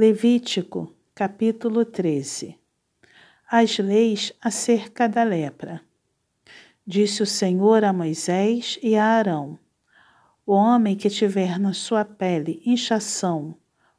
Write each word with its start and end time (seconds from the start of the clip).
Levítico, 0.00 0.94
capítulo 1.12 1.84
13 1.84 2.56
As 3.50 3.78
leis 3.78 4.32
acerca 4.40 5.08
da 5.08 5.24
lepra. 5.24 5.80
Disse 6.86 7.20
o 7.20 7.26
Senhor 7.26 7.82
a 7.82 7.92
Moisés 7.92 8.78
e 8.80 8.94
a 8.94 9.04
Arão: 9.04 9.58
O 10.46 10.52
homem 10.52 10.94
que 10.94 11.10
tiver 11.10 11.58
na 11.58 11.72
sua 11.72 12.04
pele 12.04 12.62
inchação, 12.64 13.56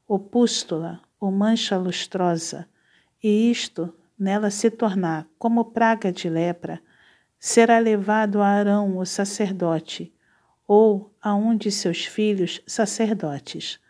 ou 0.07 0.17
pústula, 0.17 1.01
ou 1.19 1.31
mancha 1.31 1.75
lustrosa, 1.77 2.65
e 3.21 3.51
isto 3.51 3.93
nela 4.17 4.49
se 4.49 4.71
tornar 4.71 5.27
como 5.37 5.65
praga 5.65 6.13
de 6.13 6.29
lepra, 6.29 6.81
será 7.37 7.77
levado 7.77 8.41
a 8.41 8.47
Arão, 8.47 8.97
o 8.97 9.05
sacerdote, 9.05 10.13
ou 10.65 11.13
a 11.21 11.35
um 11.35 11.57
de 11.57 11.69
seus 11.69 12.05
filhos 12.05 12.61
sacerdotes 12.65 13.81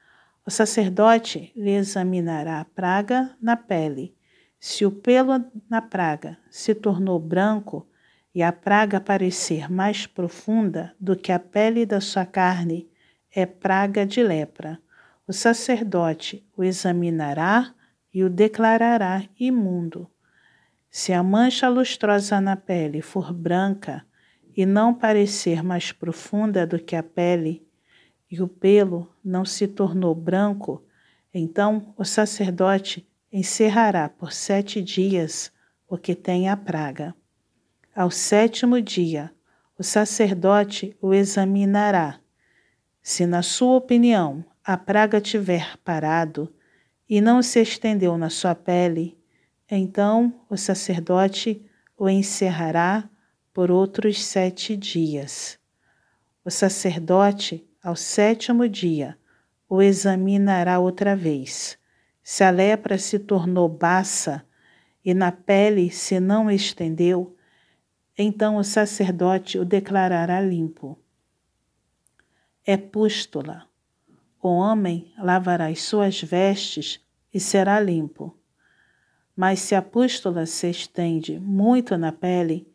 o 0.46 0.52
sacerdote 0.52 1.52
lhe 1.56 1.72
examinará 1.72 2.60
a 2.60 2.66
praga 2.66 3.36
na 3.42 3.56
pele. 3.56 4.16
Se 4.60 4.86
o 4.86 4.92
pelo 4.92 5.44
na 5.70 5.82
praga 5.82 6.38
se 6.50 6.74
tornou 6.74 7.20
branco 7.20 7.88
e 8.34 8.44
a 8.44 8.52
praga 8.52 9.00
parecer 9.00 9.72
mais 9.72 10.06
profunda 10.06 10.94
do 11.00 11.16
que 11.16 11.32
a 11.32 11.40
pele 11.40 11.86
da 11.86 12.02
sua 12.02 12.26
carne, 12.26 12.90
é 13.34 13.46
praga 13.46 14.06
de 14.06 14.24
lepra. 14.24 14.80
O 15.28 15.34
sacerdote 15.34 16.46
o 16.58 16.64
examinará 16.64 17.74
e 18.14 18.24
o 18.24 18.30
declarará 18.30 19.24
imundo. 19.40 20.10
Se 20.90 21.14
a 21.14 21.22
mancha 21.22 21.70
lustrosa 21.70 22.42
na 22.42 22.56
pele 22.56 23.02
for 23.02 23.32
branca 23.32 24.04
e 24.58 24.66
não 24.66 24.94
parecer 24.94 25.64
mais 25.64 25.92
profunda 25.92 26.66
do 26.66 26.80
que 26.80 26.96
a 26.96 27.04
pele, 27.04 27.69
e 28.30 28.42
o 28.42 28.48
pelo 28.48 29.10
não 29.24 29.44
se 29.44 29.68
tornou 29.68 30.14
branco, 30.14 30.84
então 31.34 31.94
o 31.98 32.06
sacerdote 32.06 33.08
encerrará 33.32 34.10
por 34.10 34.32
sete 34.32 34.82
dias 34.82 35.52
o 35.88 35.98
que 35.98 36.16
tem 36.16 36.50
a 36.50 36.56
praga. 36.56 37.16
Ao 37.96 38.12
sétimo 38.12 38.82
dia, 38.82 39.32
o 39.78 39.84
sacerdote 39.84 40.96
o 41.02 41.14
examinará. 41.14 42.20
Se, 43.02 43.26
na 43.26 43.42
sua 43.42 43.76
opinião, 43.78 44.46
a 44.64 44.78
praga 44.78 45.20
tiver 45.20 45.78
parado 45.78 46.54
e 47.10 47.22
não 47.22 47.42
se 47.42 47.60
estendeu 47.62 48.18
na 48.18 48.30
sua 48.30 48.54
pele, 48.54 49.18
então 49.70 50.34
o 50.50 50.58
sacerdote 50.58 51.66
o 51.98 52.08
encerrará 52.08 53.10
por 53.54 53.72
outros 53.72 54.24
sete 54.24 54.76
dias. 54.78 55.58
O 56.46 56.52
sacerdote 56.52 57.68
ao 57.84 57.96
sétimo 57.96 58.68
dia, 58.68 59.18
o 59.68 59.82
examinará 59.82 60.80
outra 60.80 61.16
vez. 61.16 61.78
Se 62.22 62.44
a 62.44 62.50
lepra 62.50 62.98
se 62.98 63.18
tornou 63.20 63.70
baça 63.70 64.46
e 65.04 65.14
na 65.14 65.32
pele 65.32 65.90
se 65.90 66.20
não 66.20 66.50
estendeu, 66.52 67.36
então 68.18 68.58
o 68.58 68.64
sacerdote 68.64 69.58
o 69.58 69.64
declarará 69.64 70.42
limpo. 70.42 71.00
É 72.66 72.76
pústula. 72.76 73.66
O 74.42 74.50
homem 74.50 75.14
lavará 75.18 75.68
as 75.68 75.82
suas 75.82 76.22
vestes 76.22 77.00
e 77.34 77.40
será 77.40 77.80
limpo. 77.80 78.38
Mas 79.36 79.62
se 79.62 79.74
a 79.74 79.82
pústula 79.82 80.46
se 80.46 80.70
estende 80.70 81.40
muito 81.40 81.98
na 81.98 82.12
pele, 82.12 82.68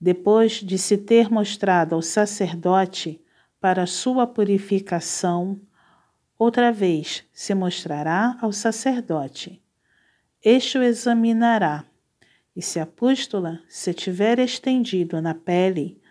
depois 0.00 0.54
de 0.54 0.78
se 0.78 0.96
ter 0.96 1.30
mostrado 1.30 1.94
ao 1.94 2.02
sacerdote 2.02 3.20
para 3.62 3.86
sua 3.86 4.26
purificação, 4.26 5.60
outra 6.36 6.72
vez 6.72 7.24
se 7.32 7.54
mostrará 7.54 8.36
ao 8.40 8.52
sacerdote. 8.52 9.62
Este 10.44 10.78
o 10.78 10.82
examinará, 10.82 11.84
e 12.56 12.60
se 12.60 12.80
a 12.80 12.86
pústula 12.86 13.60
se 13.68 13.94
tiver 13.94 14.40
estendido 14.40 15.22
na 15.22 15.32
pele, 15.32 16.02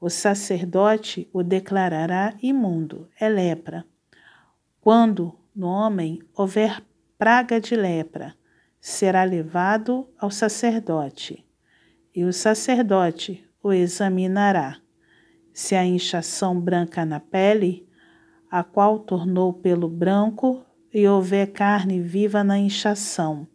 o 0.00 0.08
sacerdote 0.08 1.28
o 1.30 1.42
declarará 1.42 2.32
imundo, 2.42 3.06
é 3.20 3.28
lepra. 3.28 3.84
Quando 4.80 5.38
no 5.54 5.66
homem 5.66 6.22
houver 6.34 6.82
praga 7.18 7.60
de 7.60 7.76
lepra, 7.76 8.34
será 8.80 9.24
levado 9.24 10.08
ao 10.18 10.30
sacerdote, 10.30 11.44
e 12.14 12.24
o 12.24 12.32
sacerdote 12.32 13.46
o 13.62 13.74
examinará 13.74 14.78
se 15.54 15.76
a 15.76 15.86
inchação 15.86 16.60
branca 16.60 17.06
na 17.06 17.20
pele, 17.20 17.88
a 18.50 18.64
qual 18.64 18.98
tornou 18.98 19.52
pelo 19.52 19.88
branco, 19.88 20.66
e 20.92 21.08
houver 21.08 21.52
carne 21.52 22.00
viva 22.00 22.44
na 22.44 22.58
inchação, 22.58 23.48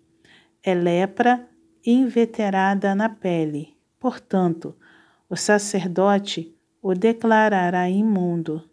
é 0.61 0.73
lepra 0.73 1.47
inveterada 1.85 2.93
na 2.93 3.07
pele. 3.07 3.77
Portanto, 3.97 4.75
o 5.29 5.35
sacerdote 5.35 6.53
o 6.81 6.93
declarará 6.93 7.89
imundo, 7.89 8.69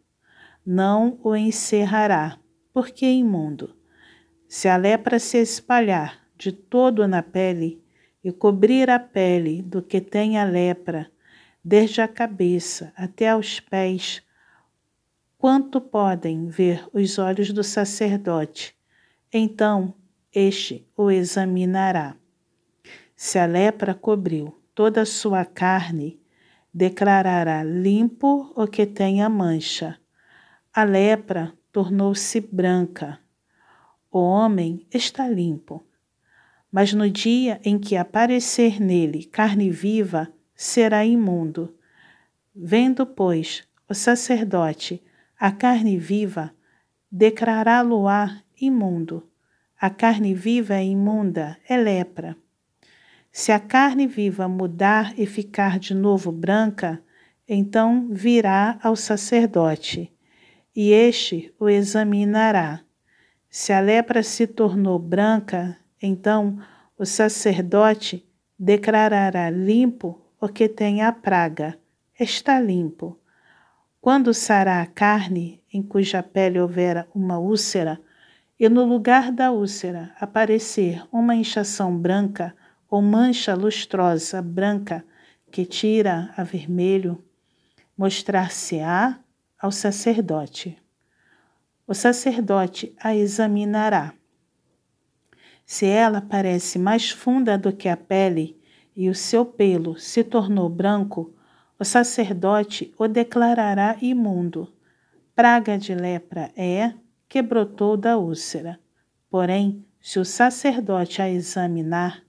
não 0.65 1.19
o 1.23 1.37
encerrará, 1.37 2.39
porque 2.73 3.07
imundo. 3.07 3.75
Se 4.49 4.69
a 4.69 4.77
lepra 4.77 5.19
se 5.19 5.39
espalhar 5.39 6.21
de 6.37 6.53
todo 6.53 7.07
na 7.07 7.23
pele 7.23 7.83
e 8.23 8.33
cobrir 8.33 8.91
a 8.91 8.99
pele 8.99 9.63
do 9.63 9.81
que 9.83 10.01
tem 10.01 10.39
a 10.39 10.45
lepra, 10.45 11.11
desde 11.69 12.01
a 12.01 12.07
cabeça 12.07 12.93
até 12.97 13.31
aos 13.31 13.59
pés, 13.59 14.23
quanto 15.37 15.81
podem 15.81 16.47
ver 16.47 16.87
os 16.93 17.19
olhos 17.19 17.53
do 17.53 17.65
sacerdote. 17.65 18.73
Então 19.33 19.93
este 20.33 20.87
o 20.97 21.11
examinará. 21.11 22.15
Se 23.17 23.37
a 23.37 23.47
lepra 23.47 23.95
cobriu 23.95 24.57
toda 24.77 25.03
a 25.03 25.07
sua 25.07 25.45
carne, 25.45 26.21
declarará 26.73 27.65
limpo 27.65 28.53
o 28.55 28.69
que 28.69 28.87
tem 28.87 29.21
a 29.21 29.29
mancha. 29.29 29.99
A 30.73 30.85
lepra 30.85 31.53
tornou-se 31.73 32.41
branca. 32.41 33.19
O 34.09 34.21
homem 34.21 34.87
está 34.95 35.29
limpo. 35.29 35.85
Mas 36.71 36.93
no 36.93 37.11
dia 37.11 37.61
em 37.65 37.77
que 37.77 37.97
aparecer 37.97 38.81
nele 38.81 39.25
carne 39.25 39.69
viva, 39.69 40.33
será 40.57 41.05
imundo. 41.05 41.73
Vendo, 42.55 43.07
pois, 43.07 43.63
o 43.89 43.95
sacerdote 43.95 45.03
a 45.39 45.53
carne 45.53 45.99
viva, 45.99 46.51
declará-lo-á 47.13 48.41
imundo. 48.59 49.29
A 49.79 49.91
carne 49.91 50.33
viva 50.33 50.75
é 50.75 50.85
imunda, 50.85 51.59
é 51.69 51.77
lepra. 51.77 52.35
Se 53.31 53.53
a 53.53 53.61
carne 53.61 54.07
viva 54.07 54.49
mudar 54.49 55.13
e 55.19 55.27
ficar 55.27 55.79
de 55.79 55.93
novo 55.93 56.33
branca, 56.33 57.03
então 57.47 58.09
virá 58.11 58.79
ao 58.83 58.97
sacerdote, 58.97 60.11
e 60.75 60.91
este 60.91 61.55
o 61.61 61.69
examinará. 61.69 62.81
Se 63.51 63.75
a 63.75 63.81
lepra 63.81 64.23
se 64.23 64.47
tornou 64.47 64.99
branca, 64.99 65.77
então 66.03 66.59
o 66.99 67.05
sacerdote 67.05 68.27
declarará 68.59 69.51
limpo 69.51 70.26
o 70.41 70.49
que 70.49 70.69
tem 70.69 71.03
a 71.03 71.13
praga, 71.13 71.79
está 72.19 72.61
limpo. 72.61 73.19
Quando 74.01 74.33
sará 74.35 74.83
a 74.83 74.87
carne 74.87 75.63
em 75.73 75.83
cuja 75.83 76.23
pele 76.23 76.61
houver 76.61 77.09
uma 77.15 77.39
úlcera, 77.39 78.01
e 78.59 78.69
no 78.69 78.85
lugar 78.85 79.31
da 79.33 79.51
úlcera 79.51 80.15
aparecer 80.19 81.03
uma 81.13 81.35
inchação 81.35 81.97
branca 81.97 82.55
ou 82.89 83.03
mancha 83.03 83.55
lustrosa 83.55 84.41
branca 84.41 85.05
que 85.51 85.65
tira 85.65 86.33
a 86.37 86.43
vermelho, 86.43 87.23
mostrar-se-á 87.97 89.19
ao 89.59 89.73
sacerdote. 89.73 90.79
O 91.87 91.95
sacerdote 91.95 92.95
a 92.99 93.15
examinará. 93.15 94.13
Se 95.65 95.87
ela 95.87 96.21
parece 96.21 96.79
mais 96.79 97.11
funda 97.11 97.59
do 97.59 97.73
que 97.73 97.89
a 97.89 97.97
pele 97.97 98.59
e 98.97 99.11
o 99.11 99.15
seu 99.15 99.45
pelo 99.45 99.99
se 99.99 100.25
tornou 100.25 100.69
branco, 100.69 101.35
o 101.79 101.85
sacerdote 101.85 102.95
o 102.99 103.07
declarará 103.07 103.97
imundo. 104.01 104.73
Praga 105.35 105.77
de 105.77 105.95
lepra 105.95 106.51
é 106.57 106.95
que 107.29 107.43
brotou 107.43 107.97
da 107.97 108.17
úlcera. 108.17 108.81
Porém, 109.29 109.85
se 110.01 110.19
o 110.19 110.25
sacerdote 110.25 111.21
a 111.21 111.29
examinar 111.29 112.23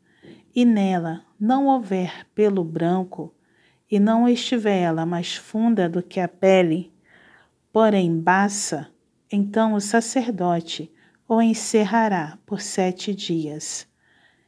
e 0.53 0.65
nela 0.65 1.23
não 1.39 1.67
houver 1.67 2.27
pelo 2.35 2.63
branco, 2.63 3.33
e 3.89 3.99
não 3.99 4.27
estiver 4.27 4.81
ela 4.81 5.05
mais 5.05 5.35
funda 5.35 5.87
do 5.87 6.03
que 6.03 6.19
a 6.19 6.27
pele, 6.27 6.91
porém 7.71 8.19
baça, 8.19 8.87
então 9.31 9.73
o 9.73 9.81
sacerdote 9.81 10.91
o 11.27 11.41
encerrará 11.41 12.37
por 12.45 12.61
sete 12.61 13.13
dias. 13.13 13.87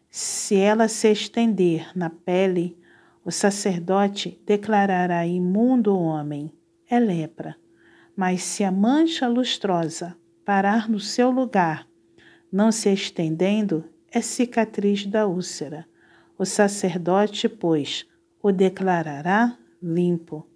Se 0.10 0.56
ela 0.56 0.88
se 0.88 1.12
estender 1.12 1.96
na 1.96 2.10
pele, 2.10 2.76
o 3.24 3.32
sacerdote 3.32 4.42
declarará 4.44 5.26
imundo 5.26 5.94
o 5.94 6.02
homem, 6.02 6.52
é 6.90 7.00
lepra. 7.00 7.56
Mas 8.16 8.42
se 8.42 8.64
a 8.64 8.72
mancha 8.72 9.28
lustrosa 9.28 10.18
parar 10.44 10.90
no 10.90 11.00
seu 11.00 11.30
lugar, 11.30 11.88
não 12.52 12.72
se 12.72 12.92
estendendo, 12.92 13.86
é 14.12 14.20
cicatriz 14.20 15.06
da 15.06 15.28
úlcera. 15.28 15.86
O 16.38 16.44
sacerdote, 16.44 17.48
pois, 17.48 18.08
o 18.42 18.52
declarará 18.52 19.56
limpo. 19.82 20.48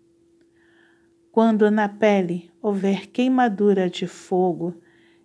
Quando 1.31 1.69
na 1.69 1.87
pele 1.87 2.51
houver 2.59 3.07
queimadura 3.07 3.87
de 3.87 4.07
fogo 4.07 4.73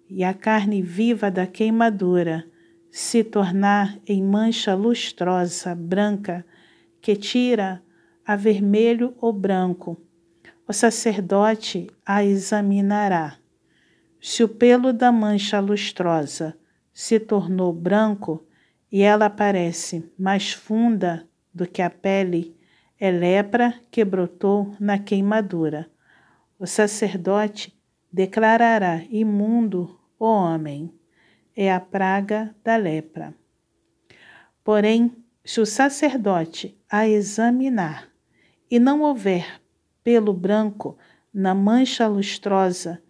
e 0.09 0.23
a 0.23 0.35
carne 0.35 0.83
viva 0.83 1.31
da 1.31 1.47
queimadura 1.47 2.45
se 2.91 3.23
tornar 3.23 3.99
em 4.07 4.23
mancha 4.23 4.75
lustrosa, 4.75 5.75
branca, 5.75 6.45
que 7.01 7.15
tira 7.17 7.83
a 8.27 8.37
vermelho 8.37 9.15
ou 9.21 9.33
branco, 9.33 10.01
o 10.67 10.73
sacerdote 10.73 11.87
a 12.05 12.25
examinará. 12.25 13.39
Se 14.21 14.43
o 14.45 14.49
pelo 14.49 14.93
da 14.93 15.11
mancha 15.11 15.61
lustrosa 15.61 16.59
se 16.93 17.19
tornou 17.19 17.73
branco 17.73 18.47
e 18.91 19.03
ela 19.03 19.31
parece 19.31 20.11
mais 20.19 20.53
funda 20.53 21.27
do 21.55 21.67
que 21.67 21.81
a 21.81 21.89
pele, 21.89 22.57
é 23.01 23.11
lepra 23.11 23.75
que 23.91 24.05
brotou 24.05 24.75
na 24.81 24.99
queimadura. 24.99 25.89
O 26.59 26.67
sacerdote 26.67 27.73
declarará 28.13 29.05
imundo 29.11 29.99
o 30.19 30.27
homem. 30.27 30.98
É 31.61 31.73
a 31.73 31.81
praga 31.81 32.55
da 32.63 32.77
lepra. 32.77 33.35
Porém, 34.63 35.11
se 35.45 35.61
o 35.61 35.67
sacerdote 35.67 36.79
a 36.89 37.09
examinar 37.09 38.09
e 38.71 38.79
não 38.79 39.03
houver 39.03 39.61
pelo 40.05 40.33
branco 40.33 40.97
na 41.35 41.57
mancha 41.57 42.07
lustrosa, 42.07 43.03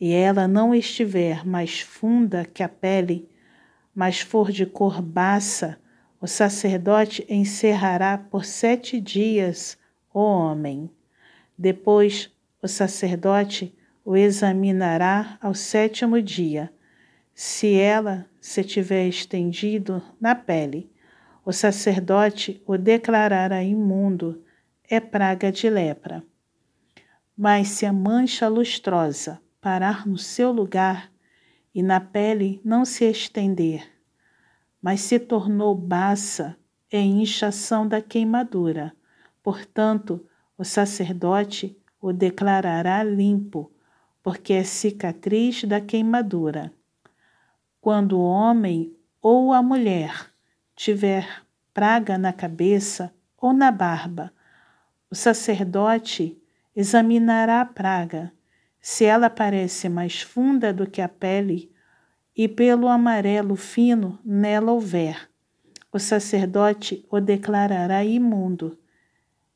e 0.00 0.10
ela 0.10 0.48
não 0.48 0.74
estiver 0.74 1.44
mais 1.44 1.80
funda 1.80 2.46
que 2.46 2.62
a 2.62 2.68
pele, 2.68 3.28
mas 3.94 4.20
for 4.20 4.50
de 4.50 4.64
cor 4.64 5.02
baça, 5.02 5.78
o 6.18 6.26
sacerdote 6.26 7.26
encerrará 7.28 8.16
por 8.16 8.46
sete 8.46 8.98
dias 8.98 9.76
o 10.14 10.18
homem. 10.18 10.90
Depois 11.58 12.34
o 12.62 12.66
sacerdote 12.66 13.76
o 14.02 14.16
examinará 14.16 15.36
ao 15.42 15.54
sétimo 15.54 16.22
dia. 16.22 16.72
Se 17.34 17.74
ela 17.74 18.26
se 18.40 18.62
tiver 18.62 19.08
estendido 19.08 20.02
na 20.20 20.34
pele, 20.34 20.92
o 21.44 21.52
sacerdote 21.52 22.62
o 22.66 22.76
declarará 22.76 23.62
imundo, 23.62 24.44
é 24.88 25.00
praga 25.00 25.50
de 25.50 25.68
lepra. 25.68 26.22
Mas 27.36 27.68
se 27.68 27.86
a 27.86 27.92
mancha 27.92 28.48
lustrosa 28.48 29.40
parar 29.60 30.06
no 30.06 30.18
seu 30.18 30.52
lugar 30.52 31.10
e 31.74 31.82
na 31.82 32.00
pele 32.00 32.60
não 32.64 32.84
se 32.84 33.04
estender, 33.04 33.90
mas 34.80 35.00
se 35.00 35.18
tornou 35.18 35.74
baça 35.74 36.56
é 36.90 37.00
inchação 37.00 37.88
da 37.88 38.02
queimadura. 38.02 38.92
Portanto, 39.42 40.24
o 40.58 40.64
sacerdote 40.64 41.76
o 42.00 42.12
declarará 42.12 43.02
limpo, 43.02 43.72
porque 44.22 44.52
é 44.52 44.62
cicatriz 44.62 45.64
da 45.64 45.80
queimadura. 45.80 46.72
Quando 47.82 48.16
o 48.16 48.22
homem 48.22 48.96
ou 49.20 49.52
a 49.52 49.60
mulher 49.60 50.30
tiver 50.76 51.42
praga 51.74 52.16
na 52.16 52.32
cabeça 52.32 53.12
ou 53.36 53.52
na 53.52 53.72
barba, 53.72 54.32
o 55.10 55.16
sacerdote 55.16 56.40
examinará 56.76 57.60
a 57.60 57.64
praga 57.66 58.32
se 58.80 59.04
ela 59.04 59.28
parece 59.28 59.88
mais 59.88 60.22
funda 60.22 60.72
do 60.72 60.88
que 60.88 61.02
a 61.02 61.08
pele, 61.08 61.72
e 62.36 62.46
pelo 62.46 62.86
amarelo 62.86 63.56
fino 63.56 64.16
nela 64.24 64.70
houver, 64.70 65.28
o 65.90 65.98
sacerdote 65.98 67.04
o 67.10 67.18
declarará 67.18 68.04
imundo. 68.04 68.78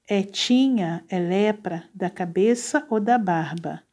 É 0.05 0.25
tinha, 0.25 1.05
é 1.09 1.21
lepra 1.21 1.85
da 1.95 2.11
cabeça 2.11 2.85
ou 2.91 2.99
da 2.99 3.19
barba. 3.19 3.85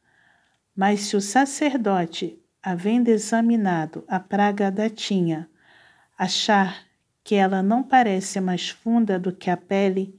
Mas 0.74 1.02
se 1.02 1.16
o 1.16 1.20
sacerdote, 1.20 2.43
havendo 2.64 3.08
examinado 3.08 4.04
a 4.08 4.18
praga 4.18 4.70
da 4.70 4.88
tinha, 4.88 5.46
achar 6.16 6.86
que 7.22 7.34
ela 7.34 7.62
não 7.62 7.82
parece 7.82 8.40
mais 8.40 8.70
funda 8.70 9.18
do 9.18 9.34
que 9.34 9.50
a 9.50 9.56
pele, 9.56 10.18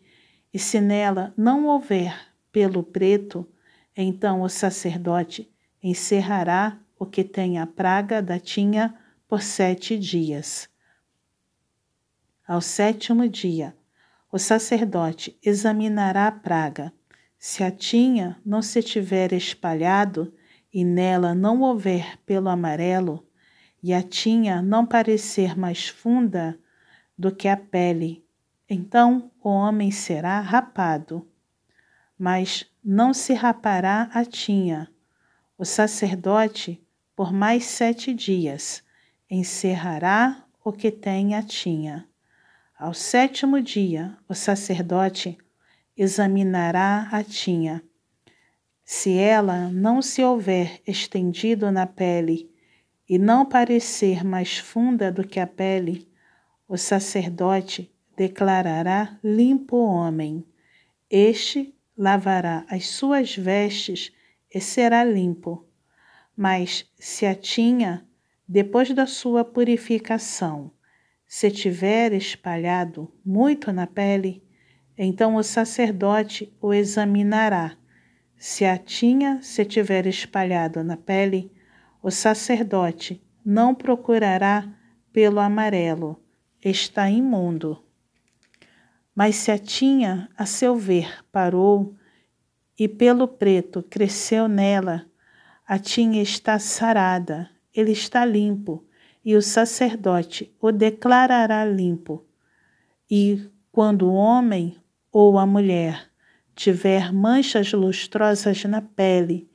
e 0.53 0.59
se 0.59 0.79
nela 0.79 1.33
não 1.35 1.65
houver 1.65 2.15
pelo 2.51 2.83
preto, 2.83 3.49
então 3.97 4.43
o 4.43 4.47
sacerdote 4.47 5.51
encerrará 5.81 6.79
o 6.99 7.05
que 7.05 7.23
tem 7.23 7.57
a 7.57 7.65
praga 7.65 8.21
da 8.21 8.39
tinha 8.39 8.93
por 9.27 9.41
sete 9.41 9.97
dias. 9.97 10.69
Ao 12.47 12.61
sétimo 12.61 13.27
dia, 13.27 13.75
o 14.31 14.37
sacerdote 14.37 15.35
examinará 15.43 16.27
a 16.27 16.31
praga. 16.31 16.93
Se 17.39 17.63
a 17.63 17.71
tinha 17.71 18.39
não 18.45 18.61
se 18.61 18.83
tiver 18.83 19.33
espalhado 19.33 20.31
e 20.75 20.85
nela 20.85 21.33
não 21.33 21.61
houver 21.61 22.19
pelo 22.23 22.49
amarelo, 22.49 23.25
e 23.81 23.95
a 23.95 24.03
tinha 24.03 24.61
não 24.61 24.85
parecer 24.85 25.57
mais 25.57 25.87
funda 25.87 26.59
do 27.17 27.33
que 27.33 27.47
a 27.47 27.57
pele, 27.57 28.23
então 28.69 29.31
o 29.43 29.49
homem 29.49 29.89
será 29.89 30.39
rapado 30.39 31.27
mas 32.17 32.65
não 32.83 33.13
se 33.13 33.33
rapará 33.33 34.09
a 34.13 34.23
tinha. 34.23 34.89
O 35.57 35.65
sacerdote, 35.65 36.81
por 37.15 37.31
mais 37.31 37.65
sete 37.65 38.13
dias, 38.13 38.83
encerrará 39.29 40.45
o 40.63 40.71
que 40.71 40.91
tem 40.91 41.35
a 41.35 41.43
tinha. 41.43 42.07
Ao 42.77 42.93
sétimo 42.93 43.61
dia, 43.61 44.17
o 44.27 44.33
sacerdote 44.33 45.37
examinará 45.95 47.07
a 47.11 47.23
tinha. 47.23 47.83
Se 48.87 49.17
ela 49.17 49.71
não 49.71 49.99
se 49.99 50.23
houver 50.23 50.79
estendido 50.85 51.71
na 51.71 51.87
pele 51.87 52.51
e 53.09 53.17
não 53.17 53.43
parecer 53.43 54.23
mais 54.23 54.59
funda 54.59 55.11
do 55.11 55.27
que 55.27 55.39
a 55.39 55.47
pele, 55.47 56.07
o 56.67 56.77
sacerdote 56.77 57.91
declarará 58.15 59.17
limpo 59.23 59.77
o 59.77 59.85
homem. 59.87 60.45
Este 61.09 61.75
lavará 61.97 62.63
as 62.69 62.87
suas 62.87 63.35
vestes 63.35 64.13
e 64.53 64.61
será 64.61 65.03
limpo. 65.03 65.65
Mas 66.37 66.87
se 66.99 67.25
a 67.25 67.33
tinha, 67.33 68.05
depois 68.47 68.93
da 68.93 69.07
sua 69.07 69.43
purificação, 69.43 70.71
se 71.27 71.49
tiver 71.49 72.13
espalhado 72.13 73.11
muito 73.25 73.71
na 73.71 73.87
pele, 73.87 74.43
então 74.95 75.37
o 75.37 75.43
sacerdote 75.43 76.55
o 76.61 76.71
examinará. 76.71 77.75
Se 78.37 78.65
a 78.65 78.77
tinha 78.77 79.41
se 79.41 79.65
tiver 79.65 80.05
espalhado 80.05 80.83
na 80.83 80.97
pele, 80.97 81.51
o 82.01 82.11
sacerdote 82.11 83.21
não 83.43 83.73
procurará 83.73 84.67
pelo 85.11 85.39
amarelo, 85.39 86.19
está 86.63 87.09
imundo. 87.09 87.81
Mas 89.15 89.35
se 89.35 89.51
a 89.51 89.57
tinha, 89.57 90.29
a 90.37 90.45
seu 90.45 90.75
ver, 90.75 91.23
parou, 91.31 91.95
e 92.77 92.87
pelo 92.87 93.27
preto 93.27 93.81
cresceu 93.81 94.47
nela, 94.47 95.05
a 95.65 95.79
tinha 95.79 96.21
está 96.21 96.59
sarada, 96.59 97.49
ele 97.73 97.91
está 97.91 98.25
limpo, 98.25 98.85
e 99.23 99.35
o 99.35 99.41
sacerdote 99.41 100.53
o 100.59 100.71
declarará 100.71 101.65
limpo. 101.65 102.25
E 103.09 103.49
quando 103.71 104.07
o 104.07 104.13
homem 104.13 104.77
ou 105.11 105.39
a 105.39 105.45
mulher 105.45 106.11
tiver 106.55 107.11
manchas 107.13 107.73
lustrosas 107.73 108.63
na 108.63 108.81
pele, 108.81 109.49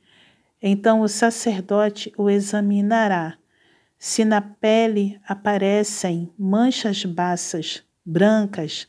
então 0.61 1.01
o 1.01 1.07
sacerdote 1.07 2.13
o 2.15 2.29
examinará. 2.29 3.37
Se 3.97 4.23
na 4.23 4.41
pele 4.41 5.19
aparecem 5.27 6.31
manchas 6.37 7.03
baças, 7.03 7.83
brancas, 8.05 8.87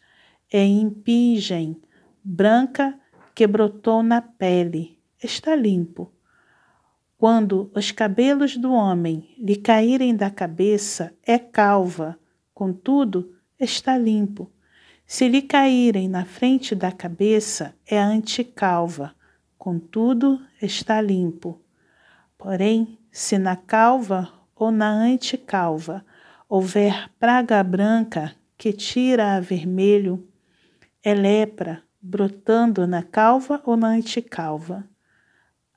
é 0.53 0.65
impingem, 0.65 1.81
branca 2.23 2.99
que 3.35 3.47
brotou 3.47 4.03
na 4.03 4.21
pele, 4.21 4.99
está 5.23 5.57
limpo. 5.57 6.13
Quando 7.17 7.71
os 7.75 7.91
cabelos 7.91 8.57
do 8.57 8.73
homem 8.73 9.35
lhe 9.39 9.57
caírem 9.57 10.15
da 10.15 10.31
cabeça, 10.31 11.15
é 11.25 11.39
calva, 11.39 12.19
contudo, 12.53 13.35
está 13.59 13.97
limpo. 13.97 14.51
Se 15.15 15.29
lhe 15.29 15.43
caírem 15.43 16.09
na 16.09 16.25
frente 16.25 16.75
da 16.75 16.91
cabeça, 16.91 17.75
é 17.87 17.99
anticalva, 17.99 19.15
contudo, 19.59 20.41
está 20.63 21.03
limpo. 21.03 21.61
Porém, 22.39 22.99
se 23.11 23.37
na 23.37 23.55
calva 23.55 24.33
ou 24.57 24.71
na 24.71 24.89
anticalva 24.89 26.03
houver 26.49 27.11
praga 27.21 27.63
branca 27.63 28.35
que 28.57 28.73
tira 28.73 29.37
a 29.37 29.41
vermelho, 29.41 30.27
é 31.05 31.13
lepra 31.13 31.83
brotando 32.01 32.87
na 32.87 33.03
calva 33.03 33.61
ou 33.67 33.77
na 33.77 33.89
anticalva. 33.89 34.83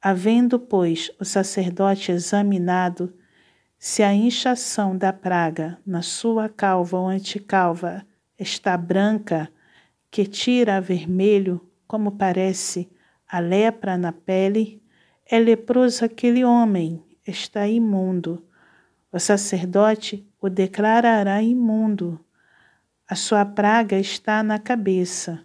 Havendo, 0.02 0.58
pois, 0.58 1.12
o 1.20 1.26
sacerdote 1.26 2.10
examinado, 2.10 3.14
Se 3.78 4.02
a 4.02 4.14
inchação 4.14 4.98
da 4.98 5.12
praga 5.12 5.78
na 5.86 6.02
sua 6.02 6.48
calva 6.48 6.98
ou 6.98 7.10
anticalva 7.10 8.06
está 8.38 8.78
branca, 8.78 9.50
que 10.10 10.26
tira 10.26 10.78
a 10.78 10.80
vermelho, 10.80 11.62
como 11.88 12.12
parece 12.12 12.90
a 13.28 13.40
lepra 13.40 13.98
na 13.98 14.12
pele, 14.12 14.82
é 15.26 15.40
leproso 15.40 16.06
aquele 16.06 16.46
homem, 16.46 17.04
está 17.26 17.68
imundo. 17.68 18.46
O 19.12 19.20
sacerdote 19.20 20.28
o 20.40 20.50
declarará 20.50 21.42
imundo. 21.42 22.20
A 23.08 23.16
sua 23.16 23.46
praga 23.46 24.00
está 24.00 24.44
na 24.44 24.60
cabeça. 24.60 25.44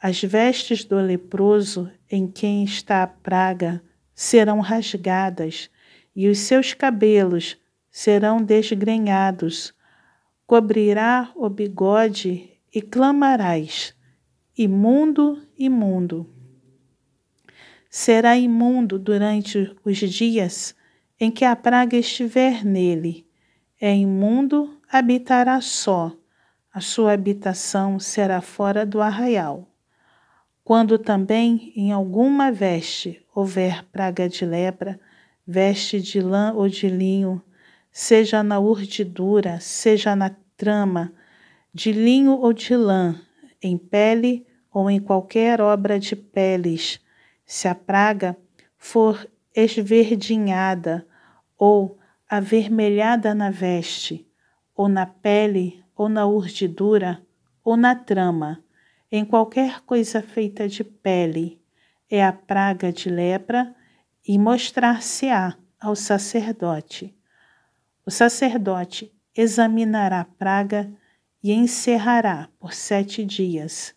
As 0.00 0.22
vestes 0.22 0.84
do 0.84 0.96
leproso 0.96 1.90
em 2.10 2.26
quem 2.26 2.64
está 2.64 3.02
a 3.02 3.06
praga 3.06 3.82
serão 4.14 4.60
rasgadas, 4.60 5.70
e 6.14 6.28
os 6.28 6.38
seus 6.38 6.74
cabelos 6.74 7.56
serão 7.90 8.42
desgrenhados. 8.42 9.74
Cobrirá 10.48 11.30
o 11.36 11.50
bigode 11.50 12.58
e 12.74 12.80
clamarás: 12.80 13.94
Imundo, 14.56 15.42
imundo. 15.58 16.26
Será 17.90 18.34
imundo 18.34 18.98
durante 18.98 19.76
os 19.84 19.98
dias 19.98 20.74
em 21.20 21.30
que 21.30 21.44
a 21.44 21.54
praga 21.54 21.98
estiver 21.98 22.64
nele. 22.64 23.26
É 23.78 23.94
imundo, 23.94 24.80
habitará 24.90 25.60
só. 25.60 26.16
A 26.72 26.80
sua 26.80 27.12
habitação 27.12 28.00
será 28.00 28.40
fora 28.40 28.86
do 28.86 29.02
arraial. 29.02 29.68
Quando 30.64 30.98
também 30.98 31.74
em 31.76 31.92
alguma 31.92 32.50
veste 32.50 33.22
houver 33.34 33.84
praga 33.92 34.26
de 34.30 34.46
lepra, 34.46 34.98
veste 35.46 36.00
de 36.00 36.22
lã 36.22 36.54
ou 36.54 36.70
de 36.70 36.88
linho, 36.88 37.42
seja 38.00 38.44
na 38.44 38.60
urdidura, 38.60 39.58
seja 39.58 40.14
na 40.14 40.30
trama, 40.56 41.12
de 41.74 41.90
linho 41.90 42.30
ou 42.30 42.52
de 42.52 42.76
lã, 42.76 43.20
em 43.60 43.76
pele 43.76 44.46
ou 44.72 44.88
em 44.88 45.00
qualquer 45.00 45.60
obra 45.60 45.98
de 45.98 46.14
peles, 46.14 47.00
se 47.44 47.66
a 47.66 47.74
praga 47.74 48.36
for 48.76 49.28
esverdinhada 49.52 51.04
ou 51.58 51.98
avermelhada 52.30 53.34
na 53.34 53.50
veste, 53.50 54.24
ou 54.76 54.88
na 54.88 55.04
pele, 55.04 55.82
ou 55.96 56.08
na 56.08 56.24
urdidura, 56.24 57.20
ou 57.64 57.76
na 57.76 57.96
trama, 57.96 58.62
em 59.10 59.24
qualquer 59.24 59.80
coisa 59.80 60.22
feita 60.22 60.68
de 60.68 60.84
pele, 60.84 61.60
é 62.08 62.24
a 62.24 62.32
praga 62.32 62.92
de 62.92 63.10
lepra 63.10 63.74
e 64.24 64.38
mostrar-se-á 64.38 65.56
ao 65.80 65.96
sacerdote. 65.96 67.17
O 68.08 68.10
sacerdote 68.10 69.12
examinará 69.36 70.20
a 70.20 70.24
praga 70.24 70.90
e 71.44 71.52
encerrará 71.52 72.48
por 72.58 72.72
sete 72.72 73.22
dias 73.22 73.94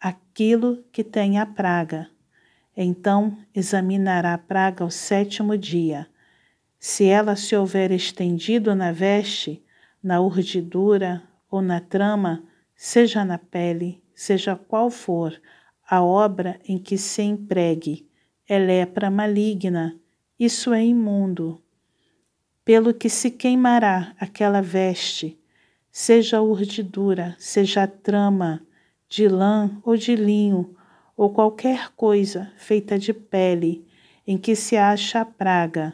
aquilo 0.00 0.82
que 0.90 1.04
tem 1.04 1.38
a 1.38 1.46
praga. 1.46 2.10
Então 2.76 3.38
examinará 3.54 4.34
a 4.34 4.38
praga 4.38 4.82
ao 4.82 4.90
sétimo 4.90 5.56
dia. 5.56 6.08
Se 6.76 7.04
ela 7.04 7.36
se 7.36 7.54
houver 7.54 7.92
estendido 7.92 8.74
na 8.74 8.90
veste, 8.90 9.64
na 10.02 10.20
urdidura 10.20 11.22
ou 11.48 11.62
na 11.62 11.78
trama, 11.78 12.42
seja 12.74 13.24
na 13.24 13.38
pele, 13.38 14.02
seja 14.12 14.56
qual 14.56 14.90
for 14.90 15.40
a 15.88 16.02
obra 16.02 16.58
em 16.66 16.80
que 16.80 16.98
se 16.98 17.22
empregue, 17.22 18.10
é 18.48 18.58
lepra 18.58 19.08
maligna, 19.08 19.96
isso 20.36 20.72
é 20.72 20.84
imundo. 20.84 21.61
Pelo 22.64 22.94
que 22.94 23.08
se 23.08 23.30
queimará 23.30 24.14
aquela 24.20 24.62
veste, 24.62 25.38
seja 25.90 26.40
urdidura, 26.40 27.34
seja 27.38 27.86
trama, 27.86 28.64
de 29.08 29.28
lã 29.28 29.70
ou 29.84 29.96
de 29.96 30.14
linho, 30.14 30.76
ou 31.16 31.30
qualquer 31.30 31.90
coisa 31.96 32.52
feita 32.56 32.98
de 32.98 33.12
pele, 33.12 33.84
em 34.26 34.38
que 34.38 34.54
se 34.54 34.76
acha 34.76 35.20
a 35.20 35.24
praga, 35.24 35.92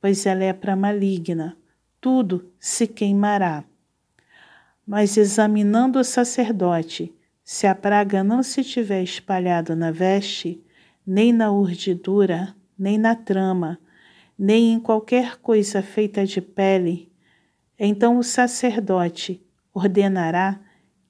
pois 0.00 0.26
é 0.26 0.34
lepra 0.34 0.76
maligna, 0.76 1.56
tudo 2.00 2.52
se 2.58 2.86
queimará. 2.86 3.64
Mas 4.86 5.16
examinando 5.16 5.98
o 5.98 6.04
sacerdote, 6.04 7.14
se 7.42 7.66
a 7.66 7.74
praga 7.74 8.22
não 8.22 8.42
se 8.42 8.62
tiver 8.62 9.02
espalhado 9.02 9.74
na 9.74 9.90
veste, 9.90 10.62
nem 11.06 11.32
na 11.32 11.50
urdidura, 11.50 12.54
nem 12.78 12.98
na 12.98 13.14
trama, 13.14 13.78
nem 14.42 14.72
em 14.72 14.80
qualquer 14.80 15.36
coisa 15.36 15.82
feita 15.82 16.24
de 16.24 16.40
pele, 16.40 17.12
então 17.78 18.16
o 18.16 18.22
sacerdote 18.22 19.46
ordenará 19.70 20.58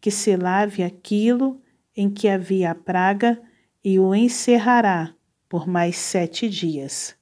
que 0.01 0.11
se 0.11 0.35
lave 0.35 0.83
aquilo 0.83 1.63
em 1.97 2.11
que 2.11 2.27
havia 2.27 2.73
a 2.73 2.75
praga 2.75 3.41
e 3.85 4.01
o 4.01 4.13
encerrará 4.17 5.15
por 5.49 5.69
mais 5.69 5.95
sete 5.95 6.49
dias. 6.49 7.15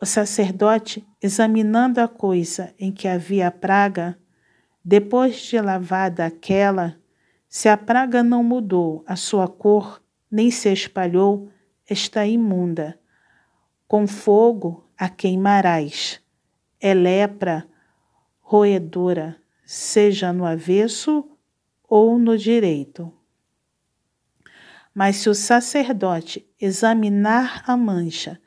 O 0.00 0.06
sacerdote, 0.06 1.04
examinando 1.20 2.00
a 2.00 2.06
coisa 2.06 2.72
em 2.78 2.92
que 2.92 3.08
havia 3.08 3.48
a 3.48 3.50
praga, 3.50 4.16
depois 4.84 5.42
de 5.42 5.60
lavada 5.60 6.24
aquela, 6.24 6.96
se 7.48 7.68
a 7.68 7.76
praga 7.76 8.22
não 8.22 8.44
mudou 8.44 9.02
a 9.08 9.16
sua 9.16 9.48
cor, 9.48 10.00
nem 10.30 10.52
se 10.52 10.72
espalhou, 10.72 11.50
está 11.90 12.24
imunda. 12.24 13.01
Com 13.92 14.06
fogo 14.06 14.88
a 14.96 15.06
queimarás. 15.10 16.18
É 16.80 16.94
lepra 16.94 17.68
roedora, 18.40 19.36
seja 19.66 20.32
no 20.32 20.46
avesso 20.46 21.28
ou 21.86 22.18
no 22.18 22.38
direito. 22.38 23.12
Mas 24.94 25.16
se 25.16 25.28
o 25.28 25.34
sacerdote 25.34 26.50
examinar 26.58 27.64
a 27.66 27.76
mancha 27.76 28.40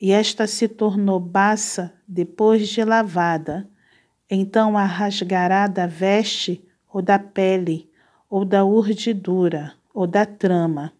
e 0.00 0.12
esta 0.12 0.46
se 0.46 0.68
tornou 0.68 1.18
baça 1.18 1.92
depois 2.06 2.68
de 2.68 2.84
lavada, 2.84 3.68
então 4.30 4.78
a 4.78 4.84
rasgará 4.84 5.66
da 5.66 5.88
veste 5.88 6.64
ou 6.88 7.02
da 7.02 7.18
pele 7.18 7.90
ou 8.30 8.44
da 8.44 8.64
urdidura, 8.64 9.74
ou 9.92 10.06
da 10.06 10.24
trama. 10.24 10.92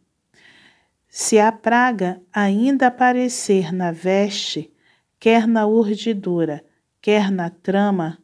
Se 1.18 1.38
a 1.38 1.50
praga 1.50 2.20
ainda 2.30 2.88
aparecer 2.88 3.73
na 3.73 3.90
veste, 3.90 4.70
quer 5.18 5.49
na 5.49 5.66
urdidura, 5.66 6.62
quer 7.00 7.30
na 7.30 7.49
trama, 7.49 8.18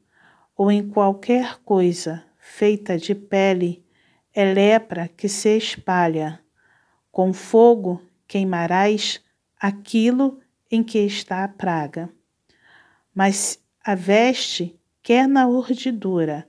ou 0.55 0.71
em 0.71 0.87
qualquer 0.87 1.59
coisa 1.65 2.23
feita 2.37 2.99
de 2.99 3.15
pele, 3.15 3.83
é 4.35 4.53
lepra 4.53 5.09
que 5.09 5.27
se 5.27 5.57
espalha. 5.57 6.39
Com 7.11 7.33
fogo 7.33 7.99
queimarás 8.29 9.23
aquilo 9.59 10.39
em 10.71 10.85
que 10.85 10.99
está 10.99 11.45
a 11.45 11.49
praga. 11.49 12.11
Mas 13.15 13.59
a 13.83 13.95
veste, 13.95 14.79
quer 15.03 15.27
na 15.27 15.49
urdidura, 15.49 16.47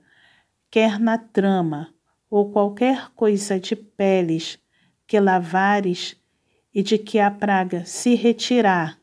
quer 0.70 1.00
na 1.00 1.16
trama, 1.16 1.94
ou 2.28 2.52
qualquer 2.52 3.10
coisa 3.12 3.58
de 3.58 3.74
peles 3.74 4.58
que 5.06 5.18
lavares 5.18 6.22
e 6.74 6.82
de 6.82 6.98
que 6.98 7.20
a 7.20 7.30
praga 7.30 7.84
se 7.84 8.14
retirar, 8.14 8.98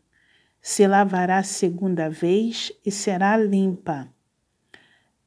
se 0.62 0.86
lavará 0.86 1.42
segunda 1.42 2.10
vez 2.10 2.72
e 2.86 2.92
será 2.92 3.38
limpa. 3.38 4.10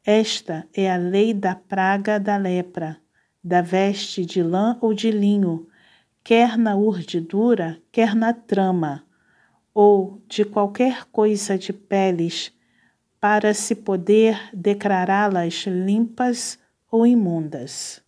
Esta 0.05 0.69
é 0.75 0.91
a 0.93 0.97
lei 0.97 1.33
da 1.33 1.55
praga 1.55 2.21
da 2.21 2.37
lepra, 2.37 2.99
da 3.43 3.63
veste 3.63 4.25
de 4.25 4.43
lã 4.43 4.77
ou 4.81 4.93
de 4.93 5.11
linho, 5.11 5.67
quer 6.23 6.59
na 6.59 6.77
urdidura, 6.77 7.81
quer 7.91 8.15
na 8.15 8.33
trama, 8.35 9.05
ou 9.73 10.23
de 10.29 10.45
qualquer 10.45 11.07
coisa 11.07 11.57
de 11.57 11.73
peles, 11.73 12.53
para 13.19 13.55
se 13.55 13.75
poder 13.75 14.51
declará-las 14.53 15.65
limpas 15.67 16.59
ou 16.91 17.07
imundas. 17.07 18.04